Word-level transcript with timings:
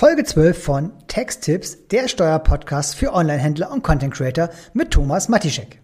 Folge 0.00 0.22
12 0.22 0.62
von 0.62 0.92
Texttipps, 1.08 1.88
der 1.88 2.06
Steuerpodcast 2.06 2.94
für 2.94 3.12
Onlinehändler 3.12 3.72
und 3.72 3.82
Content 3.82 4.14
Creator 4.14 4.48
mit 4.72 4.92
Thomas 4.92 5.28
Matischek. 5.28 5.80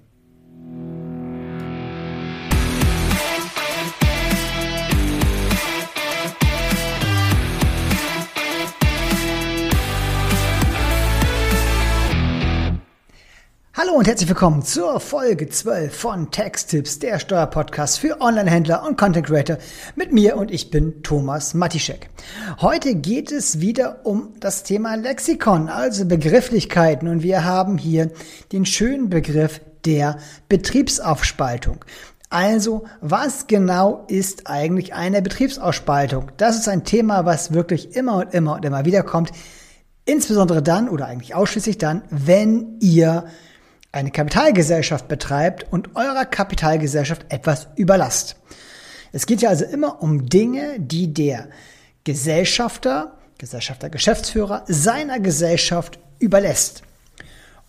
Hallo 13.76 13.94
und 13.94 14.06
herzlich 14.06 14.28
willkommen 14.28 14.62
zur 14.62 15.00
Folge 15.00 15.48
12 15.48 15.92
von 15.92 16.30
Texttipps, 16.30 17.00
der 17.00 17.18
Steuerpodcast 17.18 17.98
für 17.98 18.20
Onlinehändler 18.20 18.86
und 18.86 18.96
Content 18.96 19.26
Creator 19.26 19.58
mit 19.96 20.12
mir 20.12 20.36
und 20.36 20.52
ich 20.52 20.70
bin 20.70 21.02
Thomas 21.02 21.54
Matischek. 21.54 22.08
Heute 22.60 22.94
geht 22.94 23.32
es 23.32 23.58
wieder 23.58 24.06
um 24.06 24.34
das 24.38 24.62
Thema 24.62 24.94
Lexikon, 24.94 25.68
also 25.68 26.06
Begrifflichkeiten 26.06 27.08
und 27.08 27.24
wir 27.24 27.44
haben 27.44 27.76
hier 27.76 28.12
den 28.52 28.64
schönen 28.64 29.10
Begriff 29.10 29.60
der 29.84 30.18
Betriebsaufspaltung. 30.48 31.84
Also, 32.30 32.84
was 33.00 33.48
genau 33.48 34.04
ist 34.06 34.46
eigentlich 34.46 34.94
eine 34.94 35.20
Betriebsausspaltung? 35.20 36.30
Das 36.36 36.56
ist 36.56 36.68
ein 36.68 36.84
Thema, 36.84 37.24
was 37.24 37.52
wirklich 37.52 37.96
immer 37.96 38.18
und 38.18 38.34
immer 38.34 38.54
und 38.54 38.64
immer 38.64 38.84
wieder 38.84 39.02
kommt. 39.02 39.32
Insbesondere 40.04 40.62
dann 40.62 40.88
oder 40.88 41.06
eigentlich 41.06 41.34
ausschließlich 41.34 41.78
dann, 41.78 42.02
wenn 42.10 42.78
ihr 42.78 43.24
eine 43.94 44.10
Kapitalgesellschaft 44.10 45.08
betreibt 45.08 45.66
und 45.72 45.94
eurer 45.94 46.24
Kapitalgesellschaft 46.24 47.26
etwas 47.28 47.68
überlasst. 47.76 48.36
Es 49.12 49.26
geht 49.26 49.42
ja 49.42 49.50
also 49.50 49.64
immer 49.64 50.02
um 50.02 50.28
Dinge, 50.28 50.76
die 50.78 51.14
der 51.14 51.48
Gesellschafter, 52.02 53.16
Gesellschafter, 53.38 53.90
Geschäftsführer 53.90 54.64
seiner 54.66 55.20
Gesellschaft 55.20 55.98
überlässt. 56.18 56.82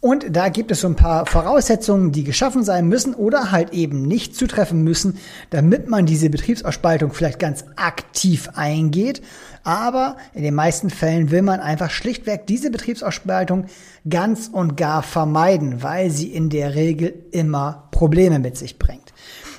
Und 0.05 0.35
da 0.35 0.49
gibt 0.49 0.69
es 0.69 0.81
so 0.81 0.87
ein 0.87 0.95
paar 0.95 1.25
Voraussetzungen, 1.25 2.11
die 2.11 2.23
geschaffen 2.23 2.63
sein 2.63 2.87
müssen 2.87 3.15
oder 3.15 3.51
halt 3.51 3.73
eben 3.73 4.03
nicht 4.03 4.35
zutreffen 4.35 4.83
müssen, 4.83 5.17
damit 5.49 5.89
man 5.89 6.05
diese 6.05 6.29
Betriebsausspaltung 6.29 7.11
vielleicht 7.11 7.39
ganz 7.39 7.65
aktiv 7.75 8.49
eingeht. 8.53 9.23
Aber 9.63 10.17
in 10.35 10.43
den 10.43 10.53
meisten 10.53 10.91
Fällen 10.91 11.31
will 11.31 11.41
man 11.41 11.59
einfach 11.59 11.89
schlichtweg 11.89 12.45
diese 12.45 12.69
Betriebsausspaltung 12.69 13.65
ganz 14.07 14.47
und 14.47 14.77
gar 14.77 15.01
vermeiden, 15.01 15.81
weil 15.81 16.11
sie 16.11 16.27
in 16.27 16.51
der 16.51 16.75
Regel 16.75 17.11
immer 17.31 17.87
Probleme 17.89 18.37
mit 18.37 18.57
sich 18.57 18.77
bringt. 18.77 19.11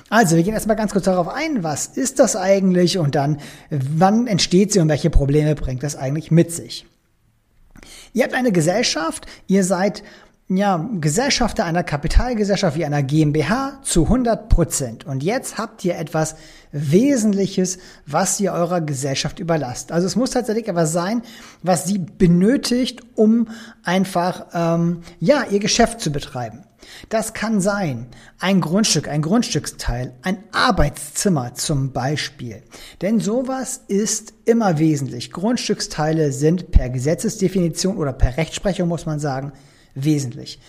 Also, 0.09 0.37
wir 0.37 0.43
gehen 0.43 0.53
erstmal 0.53 0.77
ganz 0.77 0.93
kurz 0.93 1.03
darauf 1.03 1.27
ein, 1.27 1.61
was 1.63 1.87
ist 1.87 2.19
das 2.19 2.37
eigentlich 2.37 2.97
und 2.97 3.15
dann, 3.15 3.41
wann 3.69 4.27
entsteht 4.27 4.71
sie 4.71 4.79
und 4.79 4.87
welche 4.87 5.09
Probleme 5.09 5.55
bringt 5.55 5.83
das 5.83 5.97
eigentlich 5.97 6.31
mit 6.31 6.53
sich. 6.53 6.85
Ihr 8.13 8.23
habt 8.23 8.33
eine 8.33 8.53
Gesellschaft, 8.53 9.27
ihr 9.47 9.63
seid 9.65 10.03
ja, 10.49 10.89
Gesellschafter 11.01 11.65
einer 11.65 11.83
Kapitalgesellschaft 11.83 12.77
wie 12.77 12.85
einer 12.85 13.03
GmbH 13.03 13.79
zu 13.83 14.03
100 14.03 14.47
Prozent. 14.47 15.05
Und 15.05 15.21
jetzt 15.21 15.57
habt 15.57 15.83
ihr 15.83 15.97
etwas 15.97 16.35
Wesentliches, 16.71 17.79
was 18.05 18.39
ihr 18.39 18.53
eurer 18.53 18.79
Gesellschaft 18.79 19.39
überlasst. 19.39 19.91
Also 19.91 20.07
es 20.07 20.15
muss 20.15 20.31
tatsächlich 20.31 20.69
etwas 20.69 20.93
sein, 20.93 21.21
was 21.63 21.85
sie 21.85 21.97
benötigt, 21.99 23.01
um 23.15 23.49
einfach, 23.83 24.45
ähm, 24.53 25.01
ja, 25.19 25.43
ihr 25.51 25.59
Geschäft 25.59 25.99
zu 25.99 26.11
betreiben. 26.11 26.63
Das 27.09 27.33
kann 27.33 27.59
sein 27.59 28.07
ein 28.39 28.61
Grundstück, 28.61 29.09
ein 29.09 29.21
Grundstücksteil, 29.21 30.13
ein 30.21 30.37
Arbeitszimmer 30.53 31.55
zum 31.55 31.91
Beispiel. 31.91 32.63
Denn 33.01 33.19
sowas 33.19 33.81
ist 33.89 34.33
immer 34.45 34.79
wesentlich. 34.79 35.31
Grundstücksteile 35.31 36.31
sind 36.31 36.71
per 36.71 36.89
Gesetzesdefinition 36.89 37.97
oder 37.97 38.13
per 38.13 38.37
Rechtsprechung, 38.37 38.87
muss 38.87 39.05
man 39.05 39.19
sagen, 39.19 39.51
wesentlich. 40.03 40.59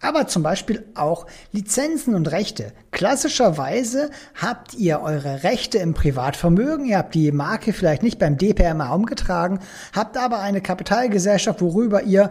Aber 0.00 0.28
zum 0.28 0.44
Beispiel 0.44 0.84
auch 0.94 1.26
Lizenzen 1.50 2.14
und 2.14 2.30
Rechte. 2.30 2.72
Klassischerweise 2.92 4.10
habt 4.40 4.74
ihr 4.74 5.00
eure 5.00 5.42
Rechte 5.42 5.78
im 5.78 5.94
Privatvermögen, 5.94 6.86
ihr 6.86 6.98
habt 6.98 7.14
die 7.14 7.32
Marke 7.32 7.72
vielleicht 7.72 8.04
nicht 8.04 8.18
beim 8.18 8.38
DPMA 8.38 8.94
umgetragen, 8.94 9.58
habt 9.92 10.16
aber 10.16 10.38
eine 10.38 10.60
Kapitalgesellschaft, 10.60 11.60
worüber 11.60 12.04
ihr 12.04 12.30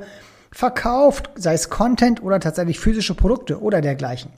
verkauft, 0.51 1.29
sei 1.35 1.53
es 1.53 1.69
Content 1.69 2.23
oder 2.23 2.39
tatsächlich 2.39 2.79
physische 2.79 3.15
Produkte 3.15 3.61
oder 3.61 3.81
dergleichen. 3.81 4.31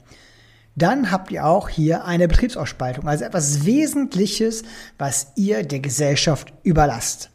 Dann 0.74 1.10
habt 1.10 1.30
ihr 1.30 1.46
auch 1.46 1.68
hier 1.68 2.04
eine 2.04 2.26
Betriebsausspaltung, 2.26 3.06
also 3.06 3.24
etwas 3.24 3.64
Wesentliches, 3.64 4.62
was 4.98 5.28
ihr 5.36 5.62
der 5.62 5.80
Gesellschaft 5.80 6.52
überlasst. 6.62 7.30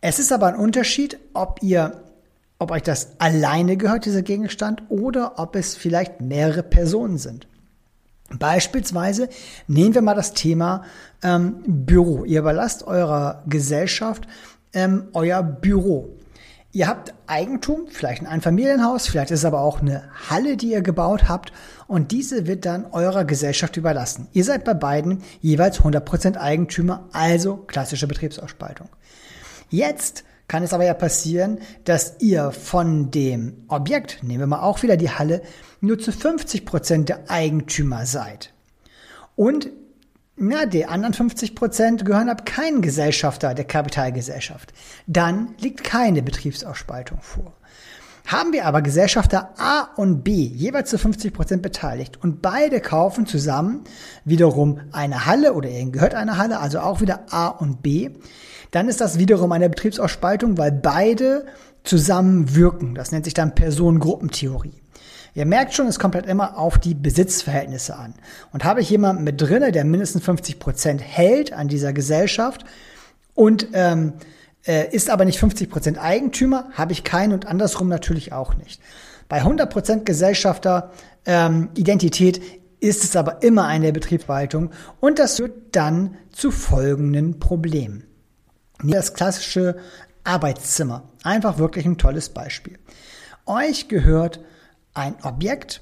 Es 0.00 0.18
ist 0.18 0.32
aber 0.32 0.46
ein 0.46 0.56
Unterschied, 0.56 1.18
ob 1.34 1.60
ihr 1.62 2.04
ob 2.58 2.70
euch 2.70 2.82
das 2.82 3.12
alleine 3.18 3.76
gehört, 3.76 4.04
dieser 4.04 4.22
Gegenstand, 4.22 4.82
oder 4.88 5.38
ob 5.38 5.54
es 5.56 5.76
vielleicht 5.76 6.20
mehrere 6.20 6.62
Personen 6.62 7.18
sind. 7.18 7.46
Beispielsweise 8.30 9.28
nehmen 9.68 9.94
wir 9.94 10.02
mal 10.02 10.14
das 10.14 10.34
Thema 10.34 10.84
ähm, 11.22 11.62
Büro. 11.66 12.24
Ihr 12.24 12.40
überlasst 12.40 12.86
eurer 12.86 13.42
Gesellschaft 13.46 14.26
ähm, 14.74 15.08
euer 15.14 15.42
Büro. 15.42 16.10
Ihr 16.70 16.86
habt 16.86 17.14
Eigentum, 17.26 17.86
vielleicht 17.88 18.20
ein 18.20 18.26
Einfamilienhaus, 18.26 19.08
vielleicht 19.08 19.30
ist 19.30 19.40
es 19.40 19.44
aber 19.46 19.60
auch 19.60 19.80
eine 19.80 20.04
Halle, 20.28 20.58
die 20.58 20.72
ihr 20.72 20.82
gebaut 20.82 21.26
habt 21.26 21.50
und 21.86 22.12
diese 22.12 22.46
wird 22.46 22.66
dann 22.66 22.84
eurer 22.92 23.24
Gesellschaft 23.24 23.78
überlassen. 23.78 24.28
Ihr 24.34 24.44
seid 24.44 24.64
bei 24.64 24.74
beiden 24.74 25.22
jeweils 25.40 25.80
100% 25.80 26.36
Eigentümer, 26.36 27.08
also 27.12 27.56
klassische 27.56 28.06
Betriebsausspaltung. 28.06 28.90
Jetzt 29.70 30.24
kann 30.48 30.62
es 30.62 30.72
aber 30.72 30.84
ja 30.84 30.94
passieren, 30.94 31.58
dass 31.84 32.16
ihr 32.20 32.50
von 32.52 33.10
dem 33.10 33.64
Objekt, 33.68 34.22
nehmen 34.22 34.40
wir 34.40 34.46
mal 34.46 34.62
auch 34.62 34.82
wieder 34.82 34.96
die 34.96 35.10
Halle, 35.10 35.42
nur 35.80 35.98
zu 35.98 36.10
50 36.10 36.64
Prozent 36.64 37.08
der 37.08 37.30
Eigentümer 37.30 38.06
seid. 38.06 38.52
Und 39.36 39.70
na, 40.36 40.66
die 40.66 40.86
anderen 40.86 41.14
50 41.14 41.54
Prozent 41.54 42.04
gehören 42.04 42.28
ab 42.28 42.46
keinen 42.46 42.80
Gesellschafter 42.80 43.54
der 43.54 43.64
Kapitalgesellschaft. 43.64 44.72
Dann 45.06 45.54
liegt 45.58 45.84
keine 45.84 46.22
Betriebsausspaltung 46.22 47.20
vor. 47.20 47.52
Haben 48.28 48.52
wir 48.52 48.66
aber 48.66 48.82
Gesellschafter 48.82 49.54
A 49.56 49.88
und 49.96 50.22
B 50.22 50.32
jeweils 50.32 50.90
zu 50.90 50.98
50 50.98 51.32
Prozent 51.32 51.62
beteiligt 51.62 52.22
und 52.22 52.42
beide 52.42 52.82
kaufen 52.82 53.24
zusammen 53.24 53.84
wiederum 54.26 54.80
eine 54.92 55.24
Halle 55.24 55.54
oder 55.54 55.70
ihnen 55.70 55.92
gehört 55.92 56.14
eine 56.14 56.36
Halle, 56.36 56.60
also 56.60 56.80
auch 56.80 57.00
wieder 57.00 57.24
A 57.30 57.48
und 57.48 57.82
B, 57.82 58.10
dann 58.70 58.90
ist 58.90 59.00
das 59.00 59.18
wiederum 59.18 59.50
eine 59.52 59.70
Betriebsausspaltung, 59.70 60.58
weil 60.58 60.72
beide 60.72 61.46
zusammen 61.84 62.54
wirken. 62.54 62.94
Das 62.94 63.12
nennt 63.12 63.24
sich 63.24 63.32
dann 63.32 63.54
Personengruppentheorie. 63.54 64.82
Ihr 65.32 65.46
merkt 65.46 65.72
schon, 65.72 65.86
es 65.86 65.98
kommt 65.98 66.14
halt 66.14 66.26
immer 66.26 66.58
auf 66.58 66.76
die 66.76 66.94
Besitzverhältnisse 66.94 67.96
an. 67.96 68.12
Und 68.52 68.62
habe 68.62 68.82
ich 68.82 68.90
jemanden 68.90 69.24
mit 69.24 69.40
drinne, 69.40 69.72
der 69.72 69.86
mindestens 69.86 70.22
50 70.24 70.58
Prozent 70.58 71.00
hält 71.00 71.54
an 71.54 71.68
dieser 71.68 71.94
Gesellschaft 71.94 72.66
und 73.34 73.68
ähm, 73.72 74.12
äh, 74.68 74.94
ist 74.94 75.10
aber 75.10 75.24
nicht 75.24 75.40
50 75.40 75.70
Prozent 75.70 75.98
Eigentümer, 75.98 76.70
habe 76.74 76.92
ich 76.92 77.02
keinen 77.02 77.32
und 77.32 77.46
andersrum 77.46 77.88
natürlich 77.88 78.32
auch 78.32 78.54
nicht. 78.54 78.80
Bei 79.28 79.38
100 79.38 79.72
Prozent 79.72 80.06
Gesellschafter 80.06 80.92
ähm, 81.24 81.70
Identität 81.74 82.40
ist 82.80 83.02
es 83.02 83.16
aber 83.16 83.42
immer 83.42 83.66
eine 83.66 83.92
Betriebsverwaltung 83.92 84.70
und 85.00 85.18
das 85.18 85.36
führt 85.36 85.74
dann 85.74 86.16
zu 86.30 86.50
folgenden 86.50 87.40
Problemen. 87.40 88.04
Das 88.84 89.14
klassische 89.14 89.76
Arbeitszimmer. 90.22 91.08
Einfach 91.24 91.58
wirklich 91.58 91.84
ein 91.84 91.98
tolles 91.98 92.28
Beispiel. 92.28 92.78
Euch 93.46 93.88
gehört 93.88 94.40
ein 94.94 95.16
Objekt, 95.22 95.80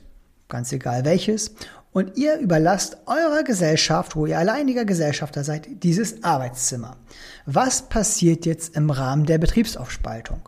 ganz 0.48 0.72
egal 0.72 1.04
welches, 1.04 1.54
und 1.96 2.18
ihr 2.18 2.38
überlasst 2.40 2.98
eurer 3.06 3.42
Gesellschaft, 3.42 4.16
wo 4.16 4.26
ihr 4.26 4.38
alleiniger 4.38 4.84
Gesellschafter 4.84 5.44
seid, 5.44 5.82
dieses 5.82 6.22
Arbeitszimmer. 6.22 6.98
Was 7.46 7.88
passiert 7.88 8.44
jetzt 8.44 8.76
im 8.76 8.90
Rahmen 8.90 9.24
der 9.24 9.38
Betriebsaufspaltung? 9.38 10.41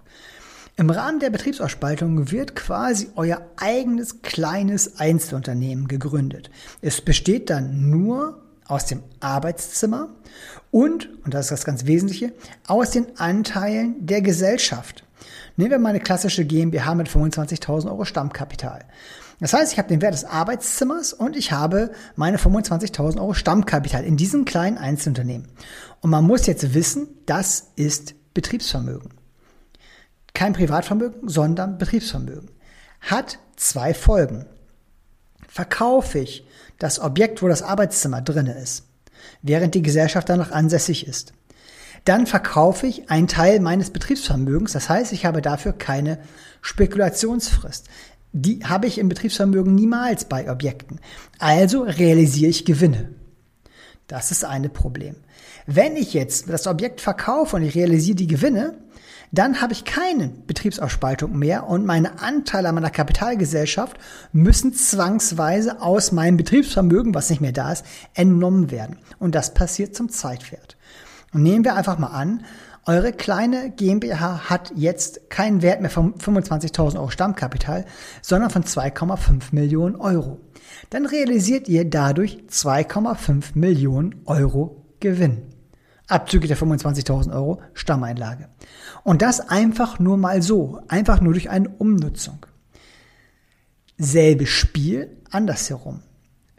Im 0.77 0.91
Rahmen 0.91 1.21
der 1.21 1.31
Betriebsausspaltung 1.31 2.31
wird 2.31 2.55
quasi 2.55 3.09
euer 3.17 3.41
eigenes 3.57 4.21
kleines 4.21 5.01
Einzelunternehmen 5.01 5.89
gegründet. 5.89 6.51
Es 6.83 7.01
besteht 7.01 7.49
dann 7.49 7.89
nur 7.89 8.43
aus 8.67 8.85
dem 8.85 9.03
Arbeitszimmer 9.21 10.11
und, 10.71 11.09
und 11.25 11.33
das 11.33 11.47
ist 11.47 11.53
das 11.53 11.65
ganz 11.65 11.87
Wesentliche, 11.87 12.35
aus 12.67 12.91
den 12.91 13.19
Anteilen 13.19 13.95
der 14.07 14.21
Gesellschaft. 14.21 15.03
Nehmen 15.57 15.71
wir 15.71 15.79
mal 15.79 15.89
eine 15.89 16.01
klassische 16.01 16.45
GmbH 16.45 16.95
mit 16.95 17.09
25.000 17.09 17.87
Euro 17.87 18.05
Stammkapital. 18.05 18.85
Das 19.41 19.53
heißt, 19.53 19.73
ich 19.73 19.79
habe 19.79 19.89
den 19.89 20.03
Wert 20.03 20.15
des 20.15 20.25
Arbeitszimmers 20.25 21.13
und 21.13 21.37
ich 21.37 21.53
habe 21.53 21.93
meine 22.17 22.39
25.000 22.39 23.19
Euro 23.19 23.35
Stammkapital 23.35 24.05
in 24.05 24.17
diesem 24.17 24.45
kleinen 24.45 24.79
Einzelunternehmen. 24.79 25.49
Und 26.01 26.11
man 26.11 26.25
muss 26.25 26.47
jetzt 26.47 26.75
wissen, 26.75 27.09
das 27.27 27.69
ist 27.77 28.15
Betriebsvermögen. 28.35 29.11
Kein 30.35 30.53
Privatvermögen, 30.53 31.29
sondern 31.29 31.79
Betriebsvermögen. 31.79 32.51
Hat 33.01 33.39
zwei 33.57 33.95
Folgen. 33.95 34.47
Verkaufe 35.49 36.19
ich 36.19 36.47
das 36.79 37.01
Objekt, 37.01 37.43
wo 37.43 37.49
das 37.49 37.63
Arbeitszimmer 37.63 38.23
drinne 38.23 38.55
ist, 38.55 38.85
während 39.43 39.75
die 39.75 39.83
Gesellschaft 39.83 40.29
dann 40.29 40.39
noch 40.39 40.53
ansässig 40.53 41.07
ist, 41.07 41.33
dann 42.05 42.27
verkaufe 42.27 42.87
ich 42.87 43.11
einen 43.11 43.29
Teil 43.29 43.61
meines 43.61 43.91
Betriebsvermögens. 43.91 44.73
Das 44.73 44.89
heißt, 44.89 45.13
ich 45.13 45.27
habe 45.27 45.43
dafür 45.43 45.73
keine 45.73 46.19
Spekulationsfrist. 46.63 47.89
Die 48.33 48.65
habe 48.65 48.87
ich 48.87 48.99
im 48.99 49.09
Betriebsvermögen 49.09 49.75
niemals 49.75 50.27
bei 50.27 50.51
Objekten. 50.51 51.01
Also 51.39 51.83
realisiere 51.83 52.51
ich 52.51 52.65
Gewinne. 52.65 53.11
Das 54.07 54.31
ist 54.31 54.45
eine 54.45 54.69
Problem. 54.69 55.17
Wenn 55.67 55.97
ich 55.97 56.15
jetzt 56.15 56.49
das 56.49 56.67
Objekt 56.67 57.01
verkaufe 57.01 57.57
und 57.57 57.63
ich 57.63 57.75
realisiere 57.75 58.17
die 58.17 58.27
Gewinne, 58.27 58.79
dann 59.33 59.61
habe 59.61 59.75
ich 59.75 59.85
keine 59.85 60.29
Betriebsausspaltung 60.29 61.39
mehr 61.39 61.67
und 61.67 61.85
meine 61.85 62.21
Anteile 62.21 62.71
an 62.71 62.75
meiner 62.75 62.91
Kapitalgesellschaft 62.91 63.99
müssen 64.33 64.73
zwangsweise 64.73 65.83
aus 65.83 66.13
meinem 66.13 66.39
Betriebsvermögen, 66.39 67.15
was 67.15 67.29
nicht 67.29 67.43
mehr 67.43 67.53
da 67.53 67.73
ist, 67.73 67.85
entnommen 68.15 68.71
werden. 68.71 68.99
Und 69.19 69.35
das 69.35 69.53
passiert 69.53 69.95
zum 69.95 70.09
Zeitwert. 70.09 70.79
Und 71.35 71.43
nehmen 71.43 71.65
wir 71.65 71.75
einfach 71.75 71.99
mal 71.99 72.07
an, 72.07 72.45
eure 72.89 73.13
kleine 73.13 73.71
GmbH 73.71 74.49
hat 74.49 74.73
jetzt 74.75 75.29
keinen 75.29 75.61
Wert 75.61 75.83
mehr 75.83 75.91
von 75.91 76.15
25.000 76.15 76.97
Euro 76.97 77.11
Stammkapital, 77.11 77.85
sondern 78.23 78.49
von 78.49 78.65
2,5 78.65 79.53
Millionen 79.53 79.97
Euro. 79.97 80.41
Dann 80.89 81.05
realisiert 81.05 81.69
ihr 81.69 81.85
dadurch 81.85 82.39
2,5 82.51 83.51
Millionen 83.55 84.23
Euro 84.25 84.87
Gewinn. 85.01 85.43
Abzüglich 86.07 86.49
der 86.49 86.57
25.000 86.57 87.35
Euro 87.35 87.61
Stammeinlage. 87.75 88.49
Und 89.05 89.21
das 89.21 89.41
einfach 89.41 89.99
nur 89.99 90.17
mal 90.17 90.41
so, 90.41 90.81
einfach 90.89 91.21
nur 91.21 91.35
durch 91.35 91.51
eine 91.51 91.69
Umnutzung. 91.69 92.47
Selbes 93.99 94.49
Spiel, 94.49 95.19
andersherum. 95.31 96.01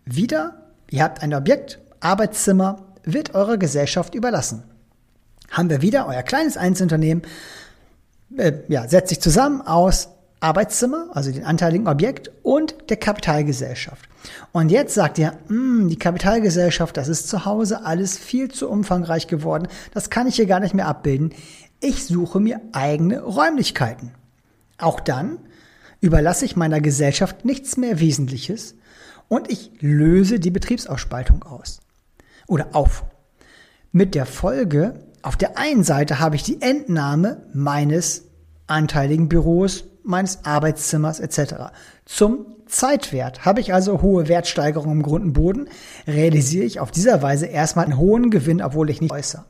Wieder, 0.06 0.74
ihr 0.92 1.04
habt 1.04 1.24
ein 1.24 1.34
Objekt, 1.34 1.80
Arbeitszimmer, 2.02 2.94
wird 3.04 3.34
eurer 3.34 3.58
Gesellschaft 3.58 4.14
überlassen. 4.14 4.69
Haben 5.60 5.70
wir 5.70 5.82
wieder 5.82 6.08
euer 6.08 6.24
kleines 6.24 6.56
Einzelunternehmen, 6.56 7.22
äh, 8.38 8.54
ja, 8.70 8.88
setzt 8.88 9.10
sich 9.10 9.20
zusammen 9.20 9.60
aus 9.60 10.08
Arbeitszimmer, 10.40 11.08
also 11.12 11.34
den 11.34 11.44
anteiligen 11.44 11.86
Objekt 11.86 12.32
und 12.44 12.76
der 12.88 12.96
Kapitalgesellschaft. 12.96 14.08
Und 14.54 14.72
jetzt 14.72 14.94
sagt 14.94 15.18
ihr, 15.18 15.34
hm, 15.48 15.90
die 15.90 16.00
Kapitalgesellschaft, 16.00 16.96
das 16.96 17.10
ist 17.10 17.28
zu 17.28 17.44
Hause 17.44 17.84
alles 17.84 18.18
viel 18.18 18.50
zu 18.50 18.70
umfangreich 18.70 19.28
geworden, 19.28 19.68
das 19.94 20.10
kann 20.10 20.28
ich 20.28 20.38
hier 20.38 20.46
gar 20.46 20.62
nicht 20.62 20.74
mehr 20.74 20.88
abbilden. 20.88 21.34
Ich 21.82 22.06
suche 22.06 22.40
mir 22.40 22.62
eigene 22.72 23.20
Räumlichkeiten. 23.20 24.14
Auch 24.78 25.02
dann 25.02 25.40
überlasse 26.00 26.46
ich 26.46 26.56
meiner 26.56 26.80
Gesellschaft 26.80 27.44
nichts 27.44 27.76
mehr 27.76 28.00
Wesentliches 28.00 28.76
und 29.28 29.52
ich 29.52 29.72
löse 29.82 30.40
die 30.40 30.52
Betriebsausspaltung 30.52 31.44
aus 31.44 31.82
oder 32.48 32.70
auf. 32.72 33.04
Mit 33.92 34.16
der 34.16 34.26
Folge, 34.26 35.09
auf 35.22 35.38
der 35.38 35.58
einen 35.58 35.84
Seite 35.84 36.20
habe 36.20 36.36
ich 36.36 36.44
die 36.44 36.62
Entnahme 36.62 37.44
meines 37.54 38.26
anteiligen 38.68 39.30
Büros, 39.30 39.86
meines 40.04 40.46
Arbeitszimmers 40.46 41.20
etc. 41.20 41.72
Zum 42.06 42.46
Zeitwert. 42.68 43.46
Habe 43.46 43.60
ich 43.62 43.74
also 43.74 44.02
hohe 44.02 44.28
Wertsteigerungen 44.28 45.00
im 45.00 45.04
Grund 45.04 45.26
und 45.26 45.34
Boden, 45.34 45.68
realisiere 46.08 46.66
ich 46.66 46.80
auf 46.80 46.92
dieser 46.92 47.22
Weise 47.22 47.48
erstmal 47.48 47.86
einen 47.86 47.98
hohen 47.98 48.30
Gewinn, 48.30 48.62
obwohl 48.62 48.90
ich 48.90 49.02
nicht 49.02 49.12
äußere. 49.12 49.46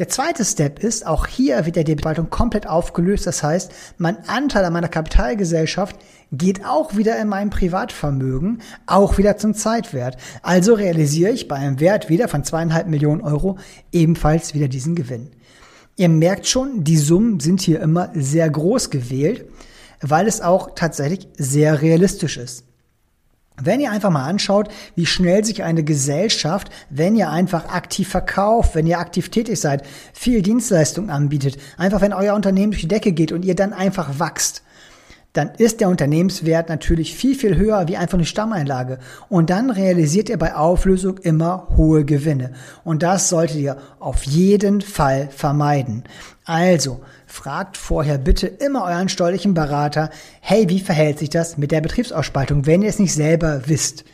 Der 0.00 0.08
zweite 0.08 0.46
Step 0.46 0.82
ist, 0.82 1.06
auch 1.06 1.26
hier 1.26 1.66
wird 1.66 1.76
die 1.76 1.98
Spaltung 1.98 2.30
komplett 2.30 2.66
aufgelöst. 2.66 3.26
Das 3.26 3.42
heißt, 3.42 3.70
mein 3.98 4.26
Anteil 4.30 4.64
an 4.64 4.72
meiner 4.72 4.88
Kapitalgesellschaft 4.88 5.94
geht 6.32 6.64
auch 6.64 6.96
wieder 6.96 7.20
in 7.20 7.28
mein 7.28 7.50
Privatvermögen, 7.50 8.62
auch 8.86 9.18
wieder 9.18 9.36
zum 9.36 9.52
Zeitwert. 9.52 10.16
Also 10.40 10.72
realisiere 10.72 11.32
ich 11.32 11.48
bei 11.48 11.56
einem 11.56 11.80
Wert 11.80 12.08
wieder 12.08 12.28
von 12.28 12.44
zweieinhalb 12.44 12.86
Millionen 12.86 13.20
Euro 13.20 13.58
ebenfalls 13.92 14.54
wieder 14.54 14.68
diesen 14.68 14.94
Gewinn. 14.94 15.32
Ihr 15.96 16.08
merkt 16.08 16.46
schon, 16.46 16.82
die 16.82 16.96
Summen 16.96 17.38
sind 17.38 17.60
hier 17.60 17.82
immer 17.82 18.10
sehr 18.14 18.48
groß 18.48 18.88
gewählt, 18.88 19.50
weil 20.00 20.26
es 20.26 20.40
auch 20.40 20.70
tatsächlich 20.74 21.28
sehr 21.36 21.82
realistisch 21.82 22.38
ist. 22.38 22.64
Wenn 23.62 23.80
ihr 23.80 23.90
einfach 23.90 24.10
mal 24.10 24.26
anschaut, 24.26 24.68
wie 24.94 25.06
schnell 25.06 25.44
sich 25.44 25.62
eine 25.62 25.84
Gesellschaft, 25.84 26.70
wenn 26.88 27.16
ihr 27.16 27.30
einfach 27.30 27.68
aktiv 27.68 28.08
verkauft, 28.08 28.74
wenn 28.74 28.86
ihr 28.86 28.98
aktiv 28.98 29.28
tätig 29.28 29.60
seid, 29.60 29.84
viel 30.12 30.42
Dienstleistung 30.42 31.10
anbietet, 31.10 31.58
einfach 31.76 32.00
wenn 32.00 32.12
euer 32.12 32.34
Unternehmen 32.34 32.72
durch 32.72 32.82
die 32.82 32.88
Decke 32.88 33.12
geht 33.12 33.32
und 33.32 33.44
ihr 33.44 33.54
dann 33.54 33.72
einfach 33.72 34.18
wächst, 34.18 34.62
dann 35.32 35.52
ist 35.58 35.80
der 35.80 35.88
Unternehmenswert 35.88 36.68
natürlich 36.68 37.14
viel, 37.14 37.36
viel 37.36 37.56
höher 37.56 37.86
wie 37.86 37.96
einfach 37.96 38.18
eine 38.18 38.26
Stammeinlage. 38.26 38.98
Und 39.28 39.50
dann 39.50 39.70
realisiert 39.70 40.28
ihr 40.28 40.38
bei 40.38 40.54
Auflösung 40.56 41.18
immer 41.18 41.68
hohe 41.76 42.04
Gewinne. 42.04 42.52
Und 42.82 43.04
das 43.04 43.28
solltet 43.28 43.58
ihr 43.58 43.76
auf 44.00 44.24
jeden 44.24 44.80
Fall 44.80 45.28
vermeiden. 45.30 46.02
Also, 46.44 47.00
fragt 47.26 47.76
vorher 47.76 48.18
bitte 48.18 48.48
immer 48.48 48.84
euren 48.84 49.08
steuerlichen 49.08 49.54
Berater, 49.54 50.10
hey, 50.40 50.68
wie 50.68 50.80
verhält 50.80 51.20
sich 51.20 51.30
das 51.30 51.56
mit 51.56 51.70
der 51.70 51.80
Betriebsausspaltung, 51.80 52.66
wenn 52.66 52.82
ihr 52.82 52.88
es 52.88 52.98
nicht 52.98 53.14
selber 53.14 53.62
wisst. 53.66 54.04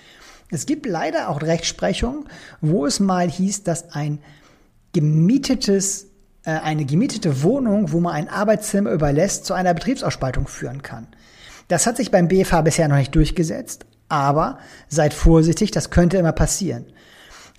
Es 0.51 0.67
gibt 0.67 0.85
leider 0.85 1.31
auch 1.31 1.41
Rechtsprechung, 1.41 2.27
wo 2.61 2.85
es 2.85 3.01
mal 3.01 3.29
hieß, 3.29 3.63
dass 3.63 3.93
ein 3.93 4.19
gemietetes 4.93 6.09
äh, 6.47 6.51
eine 6.51 6.85
gemietete 6.85 7.43
Wohnung, 7.43 7.93
wo 7.93 8.01
man 8.01 8.15
ein 8.15 8.29
Arbeitszimmer 8.29 8.93
überlässt, 8.93 9.45
zu 9.45 9.53
einer 9.53 9.75
Betriebsausspaltung 9.75 10.47
führen 10.47 10.81
kann. 10.83 11.09
Das 11.69 11.87
hat 11.87 11.97
sich 11.97 12.11
beim 12.11 12.29
BFH 12.29 12.63
bisher 12.63 12.89
noch 12.89 12.97
nicht 12.97 13.15
durchgesetzt, 13.15 13.85
aber 14.09 14.59
seid 14.89 15.13
vorsichtig, 15.13 15.73
das 15.73 15.91
könnte 15.91 16.17
immer 16.17 16.33
passieren. 16.33 16.87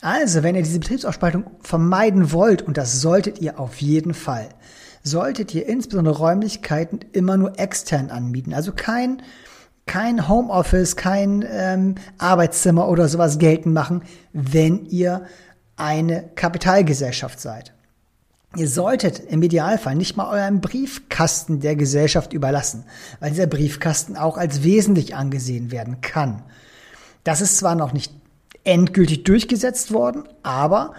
Also, 0.01 0.41
wenn 0.41 0.55
ihr 0.55 0.63
diese 0.63 0.79
Betriebsausspaltung 0.79 1.51
vermeiden 1.61 2.31
wollt, 2.31 2.61
und 2.61 2.77
das 2.77 3.01
solltet 3.01 3.41
ihr 3.41 3.59
auf 3.59 3.81
jeden 3.81 4.13
Fall, 4.13 4.47
solltet 5.03 5.53
ihr 5.53 5.67
insbesondere 5.67 6.17
Räumlichkeiten 6.17 6.99
immer 7.11 7.35
nur 7.35 7.59
extern 7.59 8.09
anbieten. 8.09 8.53
Also 8.53 8.71
kein, 8.73 9.21
kein 9.85 10.29
Homeoffice, 10.29 10.95
kein 10.95 11.43
ähm, 11.49 11.95
Arbeitszimmer 12.17 12.87
oder 12.87 13.07
sowas 13.07 13.37
geltend 13.37 13.73
machen, 13.73 14.03
wenn 14.33 14.85
ihr 14.85 15.25
eine 15.75 16.29
Kapitalgesellschaft 16.35 17.39
seid. 17.39 17.73
Ihr 18.55 18.67
solltet 18.67 19.19
im 19.19 19.43
Idealfall 19.43 19.95
nicht 19.95 20.15
mal 20.15 20.29
euren 20.31 20.61
Briefkasten 20.61 21.59
der 21.59 21.75
Gesellschaft 21.75 22.33
überlassen, 22.33 22.85
weil 23.19 23.31
dieser 23.31 23.47
Briefkasten 23.47 24.15
auch 24.15 24.37
als 24.37 24.63
wesentlich 24.63 25.15
angesehen 25.15 25.71
werden 25.71 26.01
kann. 26.01 26.43
Das 27.23 27.41
ist 27.41 27.57
zwar 27.57 27.75
noch 27.75 27.93
nicht 27.93 28.13
endgültig 28.63 29.23
durchgesetzt 29.23 29.93
worden, 29.93 30.23
aber 30.43 30.93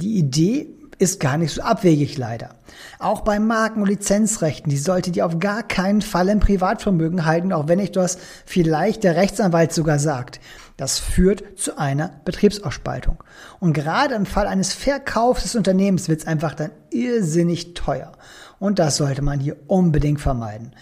die 0.00 0.18
Idee 0.18 0.66
ist 0.98 1.20
gar 1.20 1.38
nicht 1.38 1.52
so 1.54 1.62
abwegig 1.62 2.18
leider. 2.18 2.50
Auch 2.98 3.20
bei 3.20 3.38
Marken- 3.38 3.82
und 3.82 3.88
Lizenzrechten, 3.88 4.70
die 4.70 4.78
solltet 4.78 5.16
ihr 5.16 5.24
auf 5.24 5.38
gar 5.38 5.62
keinen 5.62 6.02
Fall 6.02 6.28
im 6.28 6.40
Privatvermögen 6.40 7.24
halten, 7.24 7.52
auch 7.52 7.68
wenn 7.68 7.80
euch 7.80 7.92
das 7.92 8.18
vielleicht 8.44 9.04
der 9.04 9.16
Rechtsanwalt 9.16 9.72
sogar 9.72 9.98
sagt. 9.98 10.40
Das 10.76 10.98
führt 10.98 11.58
zu 11.58 11.78
einer 11.78 12.20
Betriebsausspaltung. 12.24 13.22
Und 13.60 13.72
gerade 13.72 14.14
im 14.14 14.26
Fall 14.26 14.46
eines 14.46 14.74
Verkaufs 14.74 15.42
des 15.42 15.54
Unternehmens 15.56 16.08
wird 16.08 16.20
es 16.20 16.26
einfach 16.26 16.54
dann 16.54 16.70
irrsinnig 16.90 17.74
teuer. 17.74 18.12
Und 18.58 18.78
das 18.78 18.96
sollte 18.96 19.22
man 19.22 19.40
hier 19.40 19.56
unbedingt 19.66 20.20
vermeiden. 20.20 20.72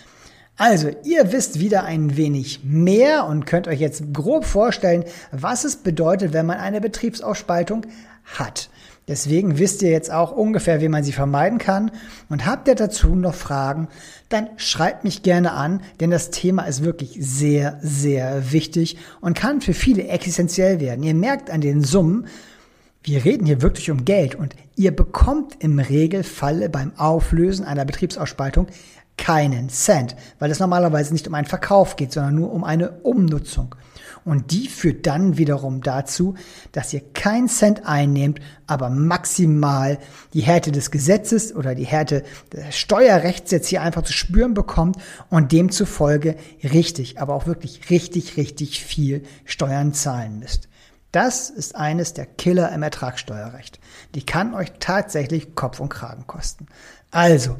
Also, 0.58 0.90
ihr 1.04 1.32
wisst 1.32 1.60
wieder 1.60 1.84
ein 1.84 2.16
wenig 2.16 2.60
mehr 2.64 3.26
und 3.26 3.44
könnt 3.44 3.68
euch 3.68 3.80
jetzt 3.80 4.14
grob 4.14 4.46
vorstellen, 4.46 5.04
was 5.30 5.64
es 5.64 5.76
bedeutet, 5.76 6.32
wenn 6.32 6.46
man 6.46 6.58
eine 6.58 6.80
Betriebsausspaltung 6.80 7.82
hat. 8.24 8.70
Deswegen 9.08 9.58
wisst 9.58 9.82
ihr 9.82 9.90
jetzt 9.90 10.10
auch 10.10 10.32
ungefähr, 10.32 10.80
wie 10.80 10.88
man 10.88 11.04
sie 11.04 11.12
vermeiden 11.12 11.58
kann. 11.58 11.92
Und 12.28 12.44
habt 12.44 12.66
ihr 12.66 12.74
dazu 12.74 13.14
noch 13.14 13.34
Fragen, 13.34 13.86
dann 14.28 14.48
schreibt 14.56 15.04
mich 15.04 15.22
gerne 15.22 15.52
an, 15.52 15.80
denn 16.00 16.10
das 16.10 16.30
Thema 16.30 16.64
ist 16.64 16.82
wirklich 16.82 17.16
sehr, 17.20 17.78
sehr 17.82 18.50
wichtig 18.50 18.96
und 19.20 19.38
kann 19.38 19.60
für 19.60 19.74
viele 19.74 20.08
existenziell 20.08 20.80
werden. 20.80 21.04
Ihr 21.04 21.14
merkt 21.14 21.50
an 21.50 21.60
den 21.60 21.84
Summen, 21.84 22.26
wir 23.04 23.24
reden 23.24 23.46
hier 23.46 23.62
wirklich 23.62 23.92
um 23.92 24.04
Geld 24.04 24.34
und 24.34 24.56
ihr 24.74 24.90
bekommt 24.90 25.54
im 25.60 25.78
Regelfall 25.78 26.68
beim 26.68 26.92
Auflösen 26.96 27.64
einer 27.64 27.84
Betriebsausspaltung 27.84 28.66
keinen 29.16 29.68
Cent, 29.68 30.16
weil 30.40 30.50
es 30.50 30.58
normalerweise 30.58 31.12
nicht 31.12 31.28
um 31.28 31.34
einen 31.34 31.46
Verkauf 31.46 31.94
geht, 31.94 32.12
sondern 32.12 32.34
nur 32.34 32.52
um 32.52 32.64
eine 32.64 32.90
Umnutzung. 33.02 33.76
Und 34.26 34.50
die 34.50 34.66
führt 34.66 35.06
dann 35.06 35.38
wiederum 35.38 35.82
dazu, 35.82 36.34
dass 36.72 36.92
ihr 36.92 37.00
keinen 37.12 37.48
Cent 37.48 37.86
einnehmt, 37.86 38.40
aber 38.66 38.90
maximal 38.90 40.00
die 40.34 40.40
Härte 40.40 40.72
des 40.72 40.90
Gesetzes 40.90 41.54
oder 41.54 41.76
die 41.76 41.86
Härte 41.86 42.24
des 42.52 42.76
Steuerrechts 42.76 43.52
jetzt 43.52 43.68
hier 43.68 43.82
einfach 43.82 44.02
zu 44.02 44.12
spüren 44.12 44.52
bekommt 44.52 44.96
und 45.30 45.52
demzufolge 45.52 46.34
richtig, 46.64 47.20
aber 47.20 47.34
auch 47.34 47.46
wirklich 47.46 47.88
richtig, 47.88 48.36
richtig 48.36 48.84
viel 48.84 49.22
Steuern 49.44 49.94
zahlen 49.94 50.40
müsst. 50.40 50.68
Das 51.12 51.48
ist 51.48 51.76
eines 51.76 52.12
der 52.12 52.26
Killer 52.26 52.72
im 52.72 52.82
Ertragssteuerrecht. 52.82 53.78
Die 54.16 54.26
kann 54.26 54.54
euch 54.54 54.72
tatsächlich 54.80 55.54
Kopf 55.54 55.78
und 55.78 55.88
Kragen 55.88 56.26
kosten. 56.26 56.66
Also, 57.12 57.56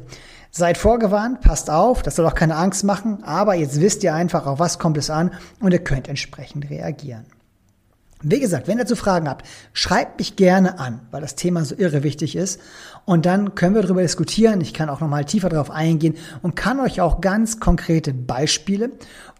Seid 0.51 0.77
vorgewarnt, 0.77 1.41
passt 1.41 1.69
auf, 1.69 2.01
das 2.01 2.15
soll 2.15 2.25
auch 2.25 2.35
keine 2.35 2.55
Angst 2.55 2.83
machen, 2.83 3.23
aber 3.23 3.55
jetzt 3.55 3.79
wisst 3.79 4.03
ihr 4.03 4.13
einfach, 4.13 4.45
auf 4.47 4.59
was 4.59 4.79
kommt 4.79 4.97
es 4.97 5.09
an 5.09 5.31
und 5.59 5.71
ihr 5.71 5.83
könnt 5.83 6.07
entsprechend 6.07 6.69
reagieren. 6.69 7.25
Wie 8.23 8.39
gesagt, 8.39 8.67
wenn 8.67 8.79
ihr 8.79 8.83
dazu 8.83 8.95
Fragen 8.95 9.29
habt, 9.29 9.45
schreibt 9.73 10.17
mich 10.17 10.35
gerne 10.35 10.79
an, 10.79 11.01
weil 11.11 11.21
das 11.21 11.35
Thema 11.35 11.63
so 11.63 11.75
irre 11.75 12.01
wichtig 12.01 12.35
ist. 12.35 12.59
Und 13.05 13.27
dann 13.27 13.53
können 13.53 13.75
wir 13.75 13.83
darüber 13.83 14.01
diskutieren. 14.01 14.59
Ich 14.61 14.73
kann 14.73 14.89
auch 14.89 15.01
nochmal 15.01 15.25
tiefer 15.25 15.49
darauf 15.49 15.69
eingehen 15.69 16.15
und 16.41 16.55
kann 16.55 16.79
euch 16.79 16.99
auch 16.99 17.21
ganz 17.21 17.59
konkrete 17.59 18.15
Beispiele 18.15 18.89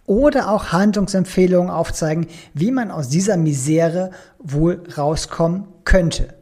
oder 0.06 0.52
auch 0.52 0.72
Handlungsempfehlungen 0.72 1.72
aufzeigen, 1.72 2.28
wie 2.54 2.72
man 2.72 2.92
aus 2.92 3.10
dieser 3.10 3.36
Misere 3.36 4.12
wohl 4.38 4.84
rauskommen 4.96 5.66
könnte. 5.84 6.36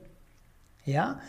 Ja? 0.84 1.19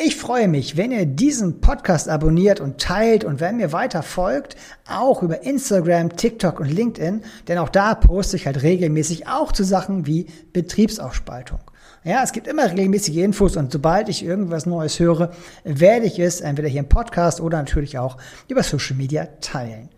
Ich 0.00 0.14
freue 0.14 0.46
mich, 0.46 0.76
wenn 0.76 0.92
ihr 0.92 1.06
diesen 1.06 1.60
Podcast 1.60 2.08
abonniert 2.08 2.60
und 2.60 2.78
teilt 2.78 3.24
und 3.24 3.40
wenn 3.40 3.56
mir 3.56 3.72
weiter 3.72 4.04
folgt, 4.04 4.54
auch 4.88 5.24
über 5.24 5.42
Instagram, 5.42 6.14
TikTok 6.16 6.60
und 6.60 6.70
LinkedIn, 6.70 7.22
denn 7.48 7.58
auch 7.58 7.68
da 7.68 7.96
poste 7.96 8.36
ich 8.36 8.46
halt 8.46 8.62
regelmäßig 8.62 9.26
auch 9.26 9.50
zu 9.50 9.64
Sachen 9.64 10.06
wie 10.06 10.26
Betriebsaufspaltung. 10.52 11.58
Ja, 12.04 12.22
es 12.22 12.30
gibt 12.30 12.46
immer 12.46 12.70
regelmäßige 12.70 13.16
Infos 13.16 13.56
und 13.56 13.72
sobald 13.72 14.08
ich 14.08 14.24
irgendwas 14.24 14.66
Neues 14.66 15.00
höre, 15.00 15.32
werde 15.64 16.06
ich 16.06 16.20
es 16.20 16.42
entweder 16.42 16.68
hier 16.68 16.82
im 16.82 16.88
Podcast 16.88 17.40
oder 17.40 17.58
natürlich 17.58 17.98
auch 17.98 18.18
über 18.46 18.62
Social 18.62 18.94
Media 18.96 19.26
teilen. 19.40 19.88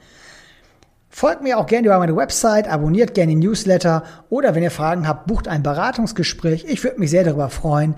Folgt 1.11 1.43
mir 1.43 1.59
auch 1.59 1.67
gerne 1.67 1.89
über 1.89 1.99
meine 1.99 2.17
Website, 2.17 2.69
abonniert 2.69 3.13
gerne 3.13 3.33
den 3.33 3.41
Newsletter 3.41 4.05
oder 4.31 4.55
wenn 4.55 4.63
ihr 4.63 4.71
Fragen 4.71 5.07
habt, 5.07 5.27
bucht 5.27 5.47
ein 5.47 5.63
Beratungsgespräch. 5.63 6.65
Ich 6.67 6.83
würde 6.85 6.99
mich 6.99 7.11
sehr 7.11 7.25
darüber 7.25 7.51
freuen. 7.51 7.97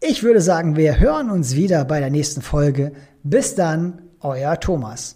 Ich 0.00 0.22
würde 0.22 0.42
sagen, 0.42 0.76
wir 0.76 1.00
hören 1.00 1.30
uns 1.30 1.56
wieder 1.56 1.84
bei 1.86 2.00
der 2.00 2.10
nächsten 2.10 2.42
Folge. 2.42 2.92
Bis 3.22 3.54
dann, 3.54 4.02
euer 4.20 4.60
Thomas. 4.60 5.15